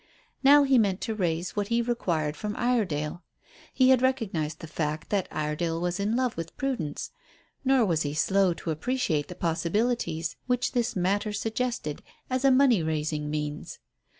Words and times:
Now 0.43 0.63
he 0.63 0.79
meant 0.79 0.99
to 1.01 1.13
raise 1.13 1.55
what 1.55 1.67
he 1.67 1.79
required 1.79 2.35
from 2.35 2.55
Iredale. 2.55 3.21
He 3.71 3.89
had 3.89 4.01
recognized 4.01 4.57
the 4.59 4.65
fact 4.65 5.11
that 5.11 5.27
Iredale 5.29 5.79
was 5.79 5.99
in 5.99 6.15
love 6.15 6.35
with 6.35 6.57
Prudence, 6.57 7.11
nor 7.63 7.85
was 7.85 8.01
he 8.01 8.15
slow 8.15 8.55
to 8.55 8.71
appreciate 8.71 9.27
the 9.27 9.35
possibilities 9.35 10.37
which 10.47 10.71
this 10.71 10.95
matter 10.95 11.31
suggested 11.31 12.01
as 12.31 12.43
a 12.43 12.49
money 12.49 12.81
raising 12.81 13.29
means. 13.29 13.77